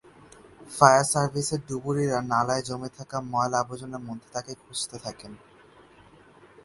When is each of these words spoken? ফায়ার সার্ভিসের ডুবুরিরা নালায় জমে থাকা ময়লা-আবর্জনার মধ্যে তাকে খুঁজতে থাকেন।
ফায়ার 0.71 1.05
সার্ভিসের 1.05 1.61
ডুবুরিরা 1.67 2.19
নালায় 2.31 2.63
জমে 2.63 2.89
থাকা 2.97 3.17
ময়লা-আবর্জনার 3.31 4.05
মধ্যে 4.07 4.27
তাকে 4.33 4.51
খুঁজতে 4.61 4.97
থাকেন। 4.99 5.31